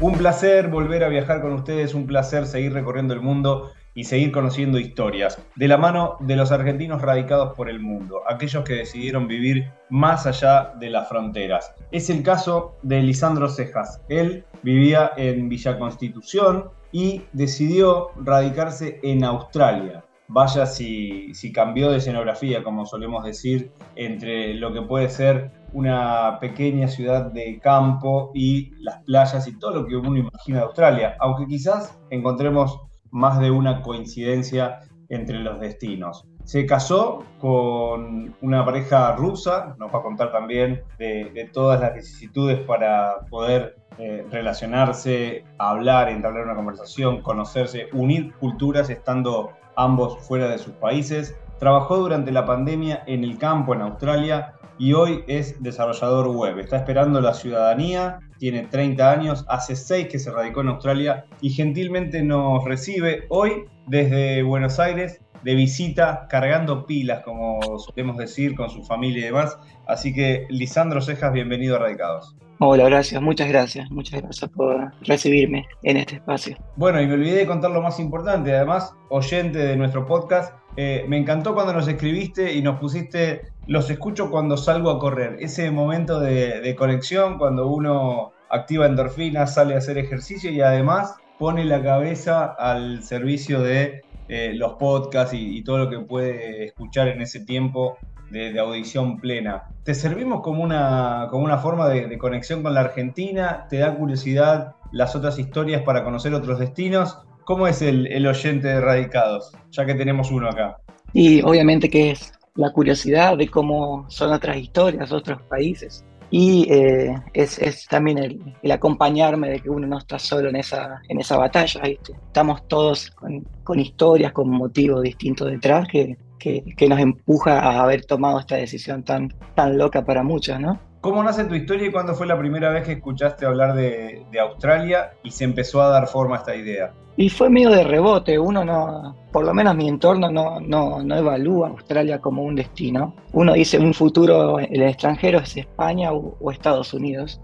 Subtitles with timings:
[0.00, 4.32] Un placer volver a viajar con ustedes, un placer seguir recorriendo el mundo y seguir
[4.32, 9.28] conociendo historias de la mano de los argentinos radicados por el mundo, aquellos que decidieron
[9.28, 11.74] vivir más allá de las fronteras.
[11.90, 14.00] Es el caso de Lisandro Cejas.
[14.08, 20.02] Él vivía en Villa Constitución y decidió radicarse en Australia.
[20.28, 26.38] Vaya si, si cambió de escenografía, como solemos decir, entre lo que puede ser una
[26.40, 31.16] pequeña ciudad de campo y las playas y todo lo que uno imagina de Australia,
[31.20, 36.26] aunque quizás encontremos más de una coincidencia entre los destinos.
[36.44, 42.60] Se casó con una pareja rusa, nos va a contar también de, todas las vicisitudes
[42.60, 50.58] para poder eh, relacionarse, hablar, entablar una conversación, conocerse, unir culturas estando ambos fuera de
[50.58, 51.36] sus países.
[51.58, 56.58] Trabajó durante la pandemia en el campo en Australia y hoy es desarrollador web.
[56.58, 61.50] Está esperando la ciudadanía, tiene 30 años, hace 6 que se radicó en Australia y
[61.50, 68.70] gentilmente nos recibe hoy desde Buenos Aires de visita, cargando pilas, como solemos decir, con
[68.70, 69.58] su familia y demás.
[69.86, 72.34] Así que, Lisandro Cejas, bienvenido a Radicados.
[72.58, 76.56] Hola, gracias, muchas gracias, muchas gracias por recibirme en este espacio.
[76.76, 81.04] Bueno, y me olvidé de contar lo más importante, además, oyente de nuestro podcast, eh,
[81.08, 85.70] me encantó cuando nos escribiste y nos pusiste, los escucho cuando salgo a correr, ese
[85.70, 91.80] momento de, conexión, cuando uno activa endorfinas, sale a hacer ejercicio y además pone la
[91.80, 97.44] cabeza al servicio de eh, los podcasts y, todo lo que puede escuchar en ese
[97.44, 97.96] tiempo
[98.32, 99.68] de, audición plena.
[99.84, 103.68] ¿Te servimos como una, como una forma de, conexión con la Argentina?
[103.70, 107.18] ¿Te da curiosidad las otras historias para conocer otros destinos?
[107.44, 110.78] ¿Cómo es el, oyente de Radicados, ya que tenemos uno acá?
[111.12, 116.04] Y obviamente que es la curiosidad de cómo son otras historias, otros países.
[116.30, 118.18] Y eh, es, también
[118.62, 121.80] el, acompañarme de que uno no está solo en esa, en esa batalla.
[121.84, 128.04] Estamos todos con, con historias, con motivos distintos detrás que, que, nos empuja a haber
[128.04, 130.78] tomado esta decisión tan, tan loca para muchos, ¿no?
[131.00, 135.12] ¿Cómo nace tu historia y cuándo fue la primera vez que escuchaste hablar de, Australia
[135.22, 136.92] y se empezó a dar forma a esta idea?
[137.16, 141.16] Y fue medio de rebote, uno no, por lo menos mi entorno no, no, no
[141.16, 143.14] evalúa Australia como un destino.
[143.32, 147.40] Uno dice un futuro en el extranjero es España o, Estados Unidos,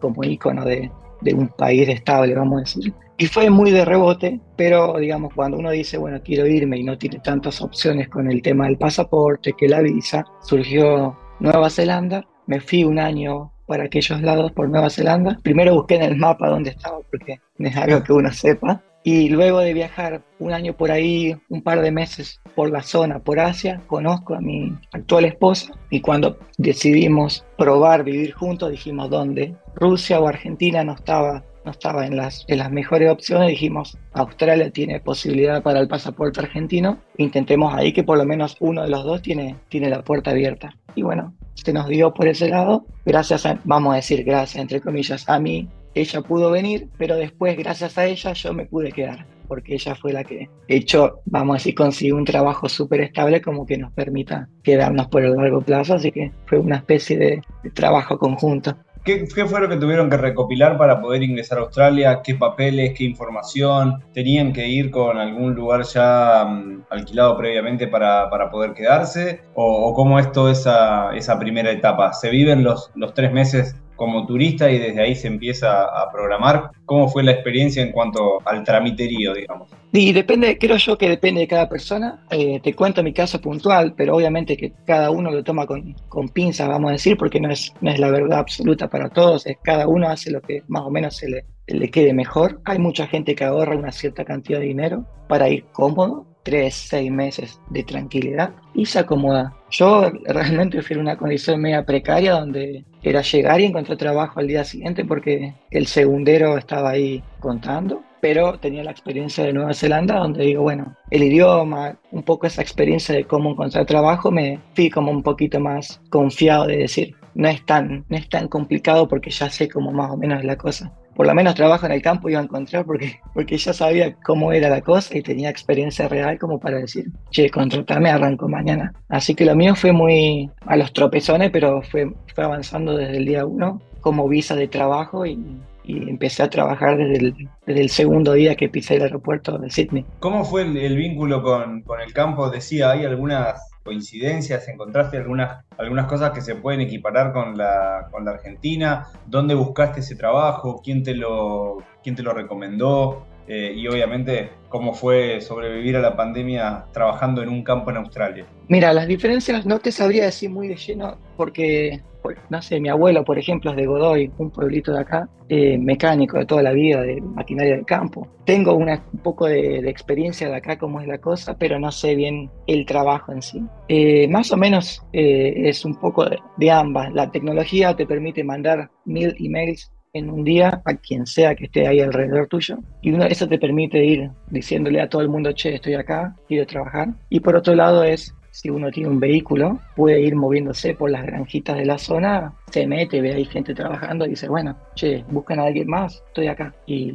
[0.00, 0.90] como ícono de,
[1.22, 2.94] de un país estable, vamos a decir.
[3.16, 6.98] Y fue muy de rebote, pero digamos, cuando uno dice, bueno, quiero irme y no
[6.98, 12.60] tiene tantas opciones con el tema del pasaporte, que la visa, surgió Nueva Zelanda, me
[12.60, 15.38] fui un año para aquellos lados por Nueva Zelanda.
[15.42, 18.82] Primero busqué en el mapa dónde estaba, porque es algo que uno sepa.
[19.04, 23.20] Y luego de viajar un año por ahí, un par de meses por la zona,
[23.20, 29.54] por Asia, conozco a mi actual esposa y cuando decidimos probar vivir juntos, dijimos dónde.
[29.74, 34.70] Rusia o Argentina no estaba no estaba en las, en las mejores opciones, dijimos, Australia
[34.70, 39.04] tiene posibilidad para el pasaporte argentino, intentemos ahí que por lo menos uno de los
[39.04, 40.74] dos tiene, tiene la puerta abierta.
[40.94, 44.80] Y bueno, se nos dio por ese lado, gracias a, vamos a decir, gracias entre
[44.80, 49.26] comillas, a mí, ella pudo venir, pero después gracias a ella yo me pude quedar,
[49.46, 53.66] porque ella fue la que hecho, vamos a decir, consiguió un trabajo súper estable como
[53.66, 57.42] que nos permita quedarnos por el largo plazo, así que fue una especie de
[57.74, 58.74] trabajo conjunto.
[59.08, 62.20] ¿Qué, fue lo que tuvieron que recopilar para poder ingresar a Australia?
[62.22, 64.04] ¿Qué papeles, qué información?
[64.12, 69.40] ¿Tenían que ir con algún lugar ya mm, alquilado previamente para, poder quedarse?
[69.54, 72.12] ¿O, cómo es toda esa, esa primera etapa?
[72.12, 76.70] ¿Se viven los, los tres meses como turista y desde ahí se empieza a programar.
[76.86, 79.68] ¿Cómo fue la experiencia en cuanto al tramiterío, digamos?
[79.92, 82.24] Y depende, creo yo que depende de cada persona.
[82.30, 86.28] Eh, te cuento mi caso puntual, pero obviamente que cada uno lo toma con, con
[86.28, 89.46] pinzas, vamos a decir, porque no es, no es la verdad absoluta para todos.
[89.46, 92.60] Es cada uno hace lo que más o menos se le, le quede mejor.
[92.66, 97.12] Hay mucha gente que ahorra una cierta cantidad de dinero para ir cómodo tres, seis
[97.12, 99.54] meses de tranquilidad y se acomoda.
[99.70, 104.46] Yo realmente fui en una condición media precaria donde era llegar y encontrar trabajo al
[104.46, 110.20] día siguiente porque el segundero estaba ahí contando, pero tenía la experiencia de Nueva Zelanda
[110.20, 114.88] donde digo, bueno, el idioma, un poco esa experiencia de cómo encontrar trabajo, me fui
[114.88, 119.28] como un poquito más confiado de decir, no es tan, no es tan complicado porque
[119.30, 122.28] ya sé cómo más o menos la cosa por lo menos trabajo en el campo
[122.28, 126.38] iba a encontrar porque, porque ya sabía cómo era la cosa y tenía experiencia real
[126.38, 128.92] como para decir, che, contratame, arranco mañana.
[129.08, 133.24] Así que lo mío fue muy a los tropezones, pero fue, fue avanzando desde el
[133.24, 135.44] día uno como visa de trabajo y,
[135.84, 140.04] empecé a trabajar desde el, desde el, segundo día que pisé el aeropuerto de Sydney.
[140.20, 142.48] ¿Cómo fue el, vínculo con, con, el campo?
[142.48, 144.68] Decía, hay algunas coincidencias?
[144.68, 149.06] ¿Encontraste algunas, algunas cosas que se pueden equiparar con la, con la Argentina?
[149.26, 150.82] ¿Dónde buscaste ese trabajo?
[150.84, 153.26] ¿Quién te lo, quién te lo recomendó?
[153.48, 158.46] Eh, y obviamente cómo fue sobrevivir a la pandemia trabajando en un campo en Australia.
[158.68, 162.02] Mira, las diferencias no te sabría decir muy de lleno porque,
[162.50, 166.36] no sé, mi abuelo, por ejemplo, es de Godoy, un pueblito de acá, eh, mecánico
[166.36, 168.28] de toda la vida, de maquinaria de campo.
[168.44, 172.14] Tengo una, un poco de, experiencia de acá, cómo es la cosa, pero no sé
[172.14, 173.62] bien el trabajo en sí.
[173.88, 177.14] Eh, más o menos es un poco de, de ambas.
[177.14, 181.86] La tecnología te permite mandar mil emails en un día a quien sea que esté
[181.86, 182.78] ahí alrededor tuyo.
[183.02, 186.66] Y uno, eso te permite ir diciéndole a todo el mundo, che, estoy acá, quiero
[186.66, 187.08] trabajar.
[187.28, 191.24] Y por otro lado es, si uno tiene un vehículo, puede ir moviéndose por las
[191.24, 195.60] granjitas de la zona, se mete, ve ahí gente trabajando y dice, bueno, che, buscan
[195.60, 196.74] a alguien más, estoy acá.
[196.86, 197.12] Y,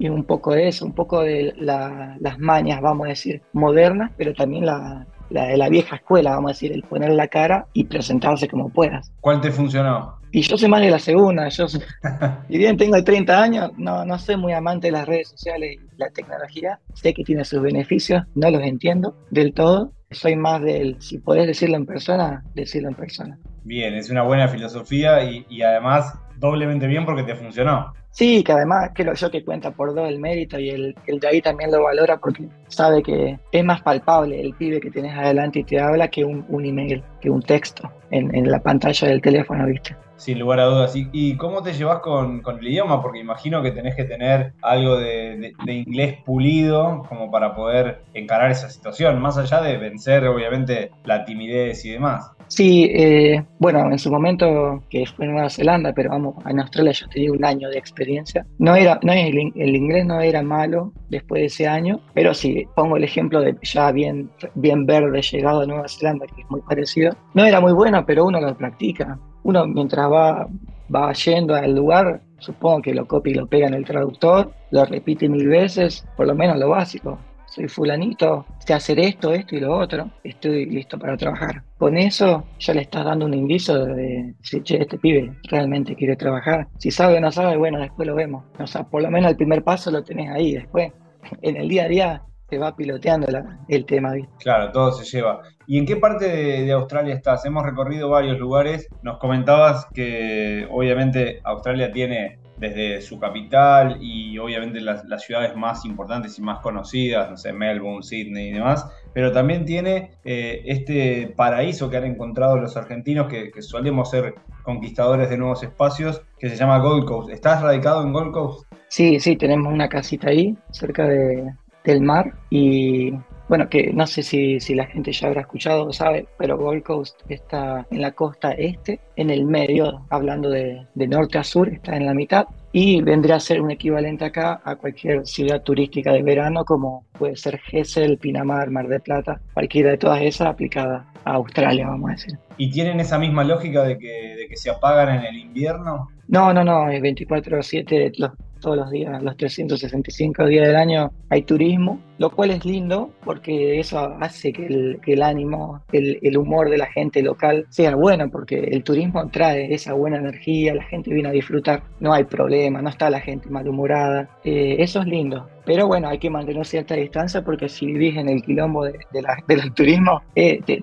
[0.00, 4.64] un poco de eso, un poco de las mañas, vamos a decir, modernas, pero también
[4.64, 8.48] la, la de la vieja escuela, vamos a decir, el poner la cara y presentarse
[8.48, 9.12] como puedas.
[9.20, 10.16] ¿Cuál te funcionó?
[10.36, 11.80] Y yo soy más de la segunda, yo soy,
[12.50, 15.96] y bien tengo 30 años, no, no soy muy amante de las redes sociales y
[15.96, 21.00] la tecnología, sé que tiene sus beneficios, no los entiendo del todo, soy más del,
[21.00, 23.38] si podés decirlo en persona, decirlo en persona.
[23.64, 27.94] Bien, es una buena filosofía y, y además doblemente bien porque te funcionó.
[28.16, 31.42] Sí, que además creo yo que cuenta por dos el mérito y el, de ahí
[31.42, 35.64] también lo valora porque sabe que es más palpable el pibe que tienes adelante y
[35.64, 39.94] te habla que un, email, que un texto en, la pantalla del teléfono, ¿viste?
[40.16, 40.94] Sin lugar a dudas.
[40.94, 43.02] ¿Y, cómo te llevas con, el idioma?
[43.02, 48.70] Porque imagino que tenés que tener algo de, inglés pulido como para poder encarar esa
[48.70, 52.32] situación, más allá de vencer obviamente la timidez y demás.
[52.48, 56.92] Sí, eh, bueno, en su momento que fue en Nueva Zelanda, pero vamos, en Australia
[56.92, 58.46] yo tenía un año de experiencia.
[58.58, 62.96] No era, no el, inglés no era malo después de ese año, pero sí, pongo
[62.96, 67.16] el ejemplo de ya bien, bien verde llegado a Nueva Zelanda, que es muy parecido.
[67.34, 70.48] No era muy bueno, pero uno lo practica uno mientras va,
[70.92, 74.84] va yendo al lugar, supongo que lo copia y lo pega en el traductor, lo
[74.84, 77.16] repite mil veces, por lo menos lo básico.
[77.56, 81.62] Soy fulanito, sé hacer esto, esto y lo otro, estoy listo para trabajar.
[81.78, 86.68] Con eso ya le estás dando un indicio de si este pibe realmente quiere trabajar.
[86.76, 88.44] Si sabe o no sabe, bueno, después lo vemos.
[88.58, 90.92] O sea, por lo menos el primer paso lo tenés ahí, después
[91.40, 93.26] en el día a día se va piloteando
[93.68, 94.12] el tema.
[94.38, 95.40] Claro, todo se lleva.
[95.66, 97.46] ¿Y en qué parte de, Australia estás?
[97.46, 98.86] Hemos recorrido varios lugares.
[99.02, 106.38] Nos comentabas que obviamente Australia tiene desde su capital y obviamente las, ciudades más importantes
[106.38, 111.90] y más conocidas, no sé, Melbourne, Sydney y demás, pero también tiene eh, este paraíso
[111.90, 116.56] que han encontrado los argentinos que, que solemos ser conquistadores de nuevos espacios, que se
[116.56, 117.30] llama Gold Coast.
[117.30, 118.66] ¿Estás radicado en Gold Coast?
[118.88, 121.52] Sí, sí, tenemos una casita ahí, cerca de,
[121.84, 123.12] del mar y
[123.48, 126.82] bueno, que no sé si, si, la gente ya habrá escuchado o sabe, pero Gold
[126.82, 131.68] Coast está en la costa este, en el medio, hablando de, de, norte a sur,
[131.68, 136.12] está en la mitad, y vendría a ser un equivalente acá a cualquier ciudad turística
[136.12, 141.06] de verano, como puede ser Gesell, Pinamar, Mar de Plata, cualquiera de todas esas aplicada
[141.24, 142.38] a Australia, vamos a decir.
[142.56, 146.08] ¿Y tienen esa misma lógica de que, de que se apagan en el invierno?
[146.28, 148.32] No, no, no, es 24-7 los
[148.66, 153.78] todos los días, los 365 días del año hay turismo, lo cual es lindo porque
[153.78, 158.82] eso hace que el, ánimo, el, humor de la gente local sea bueno, porque el
[158.82, 163.08] turismo trae esa buena energía, la gente viene a disfrutar, no hay problema, no está
[163.08, 165.48] la gente malhumorada, eh, eso es lindo.
[165.64, 168.98] Pero bueno, hay que mantener cierta distancia porque si vivís en el quilombo de,
[169.46, 170.82] del turismo, eh, te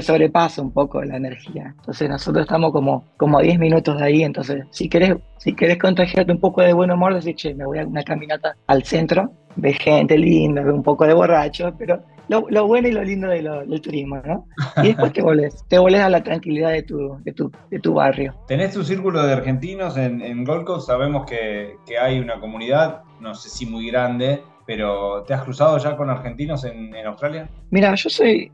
[0.00, 1.74] sobrepasa un poco la energía.
[1.78, 5.78] Entonces nosotros estamos como, como a 10 minutos de ahí, entonces si querés, si querés
[5.78, 9.32] contagiarte un poco de buen humor, decís, che, me voy a una caminata al centro,
[9.56, 13.80] ve gente linda, ve un poco de borracho, pero lo, bueno y lo lindo del
[13.80, 14.46] turismo, ¿no?
[14.82, 17.94] Y después te volvés, te volvés a la tranquilidad de tu, de tu, de tu
[17.94, 18.34] barrio.
[18.48, 23.02] Tenés tu círculo de argentinos en, en Gold Coast, sabemos que, que hay una comunidad,
[23.20, 27.48] no sé si muy grande, pero ¿te has cruzado ya con argentinos en, en Australia?
[27.70, 28.50] Mira, yo soy,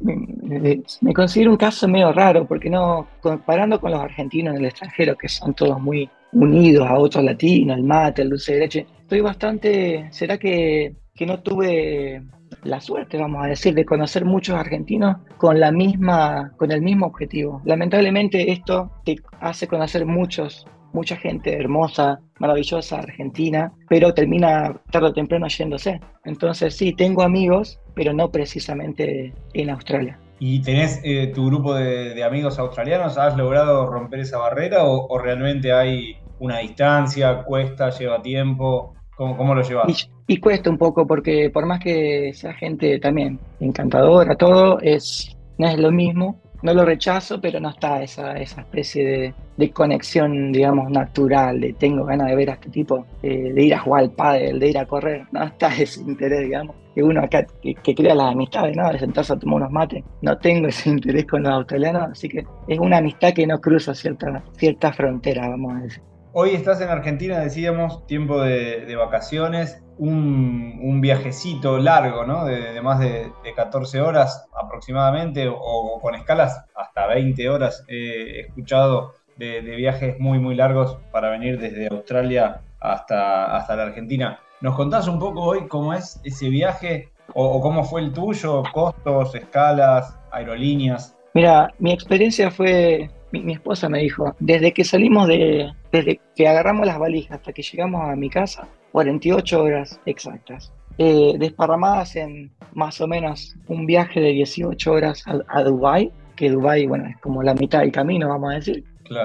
[0.00, 5.16] me, considero un caso medio raro, porque no, comparando con los argentinos en el extranjero,
[5.16, 9.20] que son todos muy unidos a otros latinos, el mate, el dulce de leche, estoy
[9.20, 12.22] bastante, ¿será que, que no tuve
[12.62, 17.06] la suerte, vamos a decir, de conocer muchos argentinos con la misma, con el mismo
[17.06, 17.62] objetivo.
[17.64, 25.12] Lamentablemente esto te hace conocer muchos mucha gente hermosa, maravillosa, argentina, pero termina tarde o
[25.12, 26.00] temprano yéndose.
[26.24, 30.18] Entonces sí, tengo amigos, pero no precisamente en Australia.
[30.42, 33.18] ¿Y tenés eh, tu grupo de, amigos australianos?
[33.18, 38.94] ¿Has logrado romper esa barrera o, realmente hay una distancia, cuesta, lleva tiempo?
[39.16, 40.08] ¿Cómo, lo llevas?
[40.26, 45.68] Y, cuesta un poco porque por más que sea gente también encantadora, todo, es, no
[45.68, 46.40] es lo mismo.
[46.62, 52.04] No lo rechazo, pero no está esa, esa especie de, conexión, digamos, natural, de tengo
[52.04, 54.78] ganas de ver a este tipo, eh, de ir a jugar al pádel, de ir
[54.78, 55.26] a correr.
[55.32, 58.90] No está ese interés, digamos, que uno acá que, crea las amistades, ¿no?
[58.90, 60.04] De sentarse a tomar unos mates.
[60.22, 63.94] No tengo ese interés con los australianos, así que es una amistad que no cruza
[63.94, 66.02] cierta, cierta frontera, vamos a decir.
[66.32, 72.44] Hoy estás en Argentina, decíamos, tiempo de, vacaciones, un, viajecito largo, ¿no?
[72.44, 77.84] De, más de, 14 horas aproximadamente, o, con escalas hasta 20 horas.
[77.88, 84.40] He escuchado de, viajes muy, muy largos para venir desde Australia hasta, hasta la Argentina.
[84.60, 88.62] ¿Nos contás un poco hoy cómo es ese viaje o cómo fue el tuyo?
[88.72, 91.16] ¿Costos, escalas, aerolíneas?
[91.32, 96.86] Mira, mi experiencia fue mi, esposa me dijo, desde que salimos de, desde que agarramos
[96.86, 103.00] las valijas hasta que llegamos a mi casa, 48 horas exactas, eh, desparramadas en más
[103.00, 107.54] o menos un viaje de 18 horas a, Dubái, que Dubái, bueno, es como la
[107.54, 108.84] mitad del camino, vamos a decir.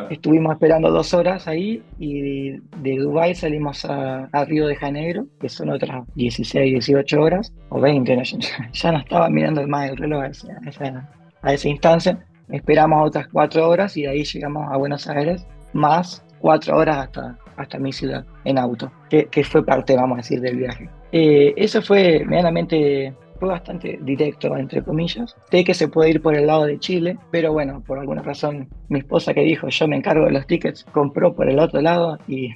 [0.10, 5.70] Estuvimos esperando dos horas ahí y de, Dubái salimos a, Río de Janeiro, que son
[5.70, 8.24] otras 16, 18 horas, o 20,
[8.74, 11.10] ya, no estaba mirando más el reloj a esa,
[11.42, 12.26] a esa instancia.
[12.50, 17.38] Esperamos otras cuatro horas y de ahí llegamos a Buenos Aires, más cuatro horas hasta,
[17.58, 20.90] hasta mi ciudad en auto, que, fue parte, vamos a decir, del viaje.
[21.12, 25.36] Eh, eso fue medianamente, fue bastante directo, entre comillas.
[25.50, 28.68] Sé que se puede ir por el lado de Chile, pero bueno, por alguna razón,
[28.90, 32.18] mi esposa que dijo, yo me encargo de los tickets, compró por el otro lado
[32.28, 32.50] y,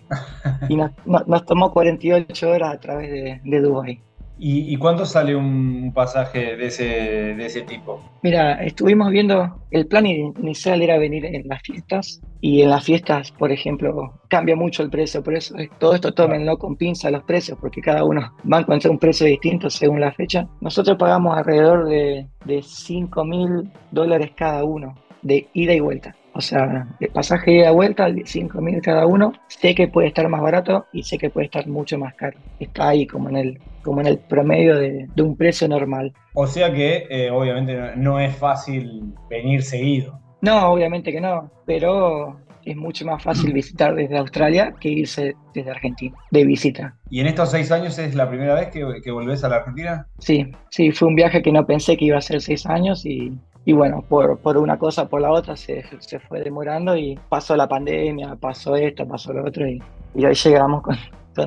[0.67, 4.01] y nos, nos, tomó 48 horas a través de, de Dubái.
[4.41, 8.01] ¿Y, cuánto sale un pasaje de ese, de ese tipo?
[8.23, 13.33] Mira, estuvimos viendo, el plan inicial era venir en las fiestas y en las fiestas,
[13.33, 17.57] por ejemplo, cambia mucho el precio, por eso todo esto tómenlo con pinza los precios,
[17.59, 20.47] porque cada uno va a encontrar un precio distinto según la fecha.
[20.61, 26.15] Nosotros pagamos alrededor de, de 5 mil dólares cada uno de ida y vuelta.
[26.39, 30.39] O sea, el pasaje de vuelta, 5 mil cada uno, sé que puede estar más
[30.39, 32.39] barato y sé que puede estar mucho más caro.
[32.61, 36.13] Está ahí como en el, como en el promedio de, un precio normal.
[36.35, 40.17] O sea que eh, obviamente no es fácil venir seguido.
[40.41, 45.71] No, obviamente que no, pero es mucho más fácil visitar desde Australia que irse desde
[45.71, 46.95] Argentina, de visita.
[47.09, 50.07] ¿Y en estos seis años es la primera vez que, que volvés a la Argentina?
[50.19, 53.33] Sí, sí, fue un viaje que no pensé que iba a ser seis años y,
[53.65, 57.55] y bueno, por, por, una cosa por la otra se, se, fue demorando y pasó
[57.55, 59.81] la pandemia, pasó esto, pasó lo otro y,
[60.15, 60.95] y hoy llegamos con,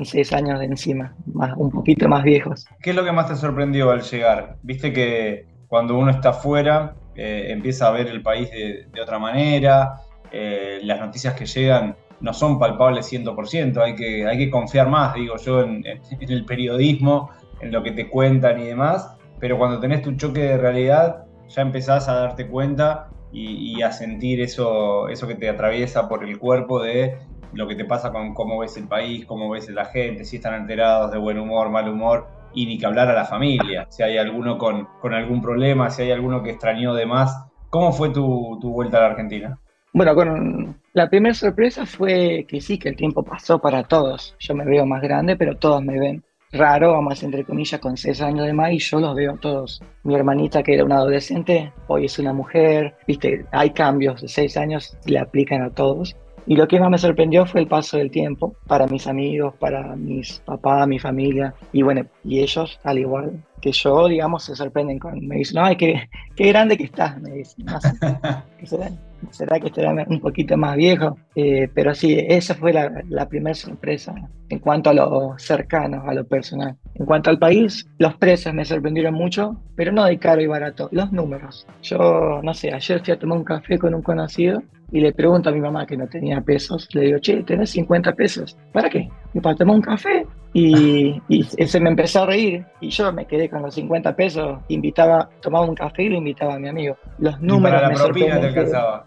[0.05, 2.65] seis años de encima, más, un poquito más viejos.
[2.81, 4.57] ¿Qué es lo que más te sorprendió al llegar?
[4.63, 10.01] Viste que cuando uno está afuera eh, empieza a ver el país de, otra manera,
[10.31, 15.13] eh, las noticias que llegan no son palpables 100%, hay que, hay que confiar más,
[15.13, 17.29] digo yo, en, en el periodismo,
[17.61, 21.61] en lo que te cuentan y demás, pero cuando tenés tu choque de realidad ya
[21.61, 26.81] empezás a darte cuenta y, a sentir eso, eso que te atraviesa por el cuerpo
[26.81, 27.17] de
[27.53, 30.53] lo que te pasa con cómo ves el país, cómo ves la gente, si están
[30.55, 34.17] enterados de buen humor, mal humor, y ni que hablar a la familia, si hay
[34.17, 37.47] alguno con, algún problema, si hay alguno que extrañó de más.
[37.69, 39.57] ¿Cómo fue tu, tu vuelta a la Argentina?
[39.93, 44.35] Bueno, la primera sorpresa fue que sí, que el tiempo pasó para todos.
[44.39, 48.21] Yo me veo más grande, pero todos me ven raro, vamos entre comillas, con seis
[48.21, 49.81] años de más y yo los veo todos.
[50.03, 54.55] Mi hermanita que era una adolescente, hoy es una mujer, viste, hay cambios de seis
[54.55, 56.15] años, le aplican a todos.
[56.45, 59.95] Y lo que más me sorprendió fue el paso del tiempo para mis amigos, para
[59.95, 61.53] mis papás, mi familia.
[61.71, 65.77] Y bueno, y ellos, al igual que yo, digamos, se sorprenden con, me dicen, ay,
[65.77, 67.65] qué, qué grande que estás, me dicen.
[69.31, 71.17] será, que estará un poquito más viejo.
[71.33, 74.13] Eh, pero sí, esa fue la, la primera sorpresa
[74.49, 76.75] en cuanto a lo cercano, a lo personal.
[76.95, 80.89] En cuanto al país, los precios me sorprendieron mucho, pero no de caro y barato,
[80.91, 81.65] los números.
[81.81, 84.61] Yo, no sé, ayer fui a tomar un café con un conocido
[84.93, 88.13] y le pregunto a mi mamá que no tenía pesos, le digo, che, ¿tenés 50
[88.13, 88.55] pesos?
[88.71, 89.09] ¿Para qué?
[89.33, 90.23] Y para tomar un café.
[90.53, 94.59] Y, y, se me empezó a reír y yo me quedé con los 50 pesos,
[94.67, 96.95] invitaba, tomaba un café y lo invitaba a mi amigo.
[97.17, 99.05] Los números para la propina te alcanzaba.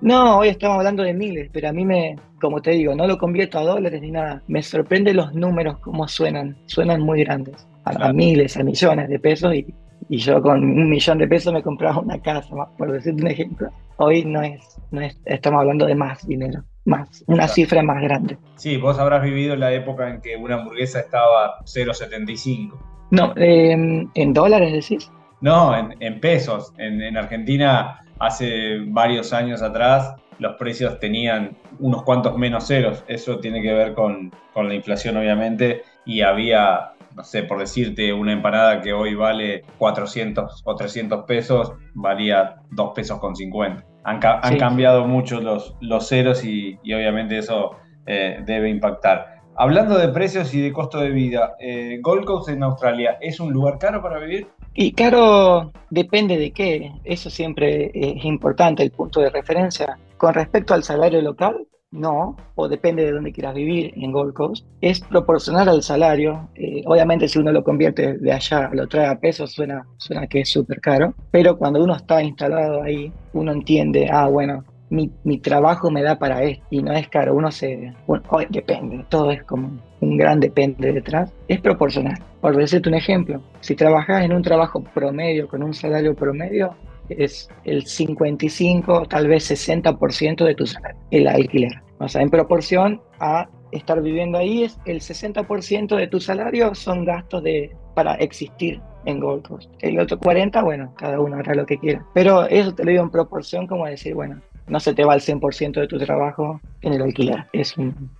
[0.00, 3.18] No, hoy estamos hablando de miles, pero a mí me, como te digo, no lo
[3.18, 4.40] convierto a dólares ni nada.
[4.46, 6.56] Me sorprende los números, cómo suenan.
[6.66, 7.66] Suenan muy grandes.
[7.84, 9.66] A, miles, a millones de pesos y,
[10.08, 13.70] y, yo con un millón de pesos me compraba una casa, por decirte un ejemplo.
[13.96, 18.38] Hoy no es, no es, estamos hablando de más dinero más, una cifra más grande.
[18.56, 22.78] Sí, vos habrás vivido la época en que una hamburguesa estaba 0,75.
[23.10, 25.10] No, em, ¿en dólares decís?
[25.40, 26.72] No, en, pesos.
[26.78, 33.04] En, Argentina hace varios años atrás los precios tenían unos cuantos menos ceros.
[33.08, 38.12] Eso tiene que ver con, con la inflación, obviamente, y había no sé, por decirte,
[38.12, 43.84] una empanada que hoy vale 400 o 300 pesos, valía 2 pesos con 50.
[44.04, 44.20] Han,
[44.58, 49.34] cambiado mucho los, los ceros y, obviamente eso eh, debe impactar.
[49.56, 53.52] Hablando de precios y de costo de vida, eh, Gold Coast en Australia, ¿es un
[53.52, 54.48] lugar caro para vivir?
[54.74, 59.96] Y caro depende de qué, eso siempre es importante, el punto de referencia.
[60.16, 64.66] Con respecto al salario local, no, o depende de dónde quieras vivir en Gold Coast,
[64.80, 66.48] es proporcional al salario.
[66.56, 70.40] Eh, obviamente si uno lo convierte de allá, lo trae a pesos, suena, suena que
[70.40, 75.38] es súper caro, pero cuando uno está instalado ahí, uno entiende, ah, bueno, mi, mi,
[75.38, 77.94] trabajo me da para esto y no es caro, uno se...
[78.06, 79.70] Bueno, depende, todo es como
[80.00, 82.18] un gran depende detrás, es proporcional.
[82.40, 86.74] Por decirte un ejemplo, si trabajas en un trabajo promedio, con un salario promedio,
[87.08, 91.72] es el 55, tal vez 60% de tu salario, el alquiler.
[91.98, 97.04] O sea, en proporción a estar viviendo ahí, es el 60% de tu salario son
[97.04, 99.70] gastos de, para existir en Gold Coast.
[99.80, 102.04] El otro 40, bueno, cada uno hará lo que quiera.
[102.14, 105.20] Pero eso te lo digo en proporción como decir, bueno, no se te va el
[105.20, 107.44] 100% de tu trabajo en el alquiler.
[107.52, 107.74] Es,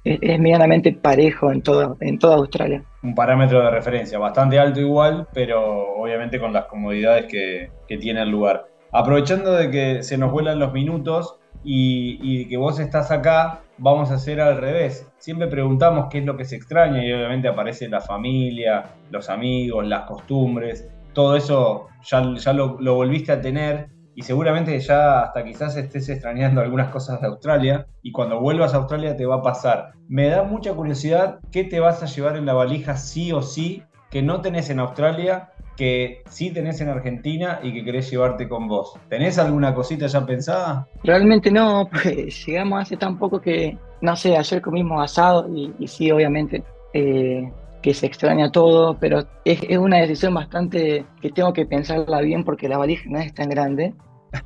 [0.04, 2.82] es, medianamente parejo en, todo, en toda Australia.
[3.02, 8.22] Un parámetro de referencia bastante alto igual, pero obviamente con las comodidades que, que tiene
[8.22, 8.66] el lugar.
[8.96, 14.14] Aprovechando de que se nos vuelan los minutos y, que vos estás acá, vamos a
[14.14, 15.10] hacer al revés.
[15.18, 19.84] Siempre preguntamos qué es lo que se extraña y obviamente aparece la familia, los amigos,
[19.84, 20.88] las costumbres.
[21.12, 26.08] Todo eso ya, ya lo, lo volviste a tener y seguramente ya hasta quizás estés
[26.08, 29.90] extrañando algunas cosas de Australia y cuando vuelvas a Australia te va a pasar.
[30.06, 33.82] Me da mucha curiosidad qué te vas a llevar en la valija sí o sí
[34.14, 38.68] que no tenés en Australia que sí tenés en Argentina y que querés llevarte con
[38.68, 38.94] vos.
[39.08, 40.86] ¿Tenés alguna cosita ya pensada?
[41.02, 46.10] Realmente no, pues llegamos hace tan poco que, no sé, ayer comimos asado y, sí,
[46.10, 46.62] obviamente,
[46.92, 47.50] eh,
[47.82, 52.68] que se extraña todo, pero es, una decisión bastante que tengo que pensarla bien porque
[52.68, 53.94] la valija no es tan grande.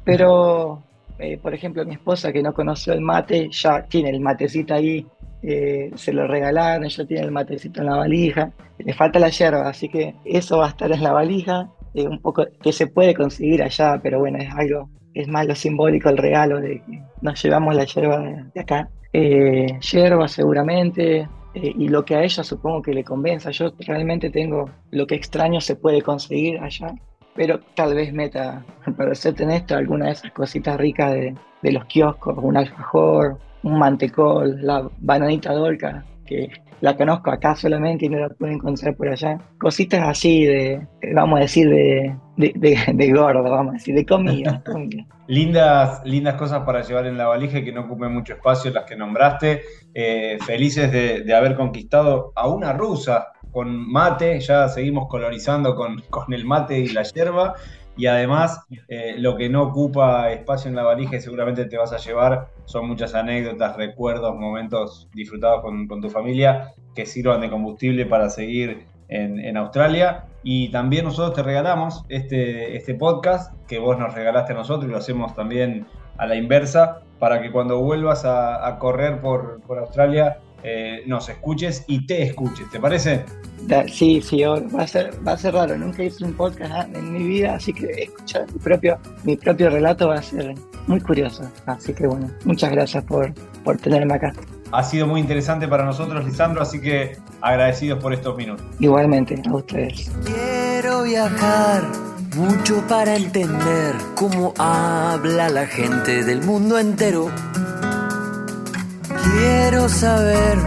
[0.05, 0.83] Pero,
[1.19, 5.07] eh, por ejemplo, mi esposa que no conoció el mate, ya tiene el matecito ahí
[5.43, 9.69] eh, se lo regalaron, ya tiene el matecito en la valija, le falta la yerba,
[9.69, 13.15] así que eso va a estar en la valija, eh, un poco que se puede
[13.15, 17.43] conseguir allá, pero bueno, es algo, es más lo simbólico el regalo de que nos
[17.43, 18.89] llevamos la yerba de, acá.
[19.13, 23.51] Eh, yerba seguramente, y lo que a ella supongo que le convenza.
[23.51, 26.95] Yo realmente tengo lo que extraño se puede conseguir allá,
[27.39, 28.65] pero tal vez meta,
[28.97, 33.79] para serte honesto, alguna de esas cositas ricas de, de los kioscos, un alfajor, un
[33.79, 39.09] mantecol, la bananita dolca, que la conozco acá solamente y no la puedo encontrar por
[39.09, 39.39] allá.
[39.59, 44.63] Cositas así de, vamos a decir, de, de, gordo, vamos a decir, de comida.
[45.27, 48.97] lindas, lindas cosas para llevar en la valija que no ocupen mucho espacio las que
[48.97, 49.63] nombraste.
[49.95, 56.33] Eh, felices de, haber conquistado a una rusa con mate, ya seguimos colorizando con, con
[56.33, 57.55] el mate y la hierba
[57.99, 61.93] y además eh, lo que no ocupa espacio en la valija y seguramente te vas
[61.93, 68.07] a llevar son muchas anécdotas, recuerdos, momentos disfrutados con, tu familia que sirvan de combustible
[68.07, 70.27] para seguir en, Australia.
[70.45, 74.93] Y también nosotros te regalamos este, este podcast que vos nos regalaste a nosotros y
[74.93, 75.87] lo hacemos también
[76.19, 81.85] a la inversa para que cuando vuelvas a, correr por, por Australia eh, nos escuches
[81.87, 83.25] y te escuches, ¿te parece?
[83.93, 87.23] Sí, sí, va a ser, va a ser raro, nunca hice un podcast en mi
[87.25, 90.55] vida, así que escuchar mi propio, mi propio relato va a ser
[90.87, 91.43] muy curioso.
[91.67, 93.33] Así que bueno, muchas gracias por,
[93.65, 94.33] por tenerme acá.
[94.73, 98.65] Ha sido muy interesante para nosotros, Lisandro, así que agradecidos por estos minutos.
[98.81, 100.11] Igualmente, a ustedes.
[100.25, 101.83] Quiero viajar
[102.37, 107.31] mucho para entender cómo habla la gente del mundo entero
[109.33, 110.59] Quiero saber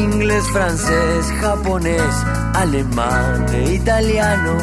[0.00, 2.14] inglés, francés, japonés,
[2.54, 4.56] alemán e italiano.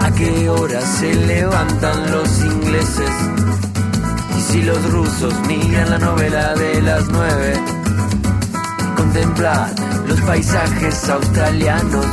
[0.00, 3.10] ¿A qué hora se levantan los ingleses?
[4.38, 7.54] Y si los rusos miran la novela de las nueve,
[8.96, 9.70] contemplar
[10.06, 12.06] los paisajes australianos,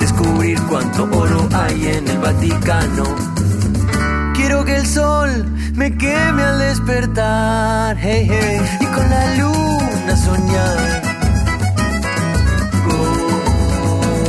[0.00, 3.35] descubrir cuánto oro hay en el Vaticano
[4.76, 5.30] el sol
[5.74, 7.96] me queme al despertar.
[7.98, 11.02] Y con la luna soñar.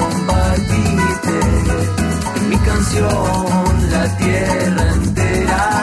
[0.09, 1.37] Compartiste
[2.49, 5.76] mi canción la tierra entera.